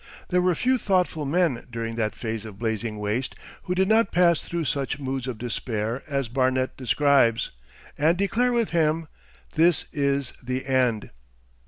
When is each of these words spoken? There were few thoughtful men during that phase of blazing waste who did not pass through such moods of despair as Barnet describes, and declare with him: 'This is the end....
There 0.29 0.41
were 0.41 0.55
few 0.55 0.79
thoughtful 0.79 1.27
men 1.27 1.67
during 1.71 1.93
that 1.93 2.15
phase 2.15 2.43
of 2.43 2.57
blazing 2.57 2.97
waste 2.97 3.35
who 3.65 3.75
did 3.75 3.87
not 3.87 4.11
pass 4.11 4.41
through 4.41 4.63
such 4.65 4.97
moods 4.97 5.27
of 5.27 5.37
despair 5.37 6.01
as 6.07 6.27
Barnet 6.27 6.75
describes, 6.75 7.51
and 7.99 8.17
declare 8.17 8.51
with 8.51 8.71
him: 8.71 9.07
'This 9.53 9.85
is 9.93 10.33
the 10.41 10.65
end.... 10.65 11.11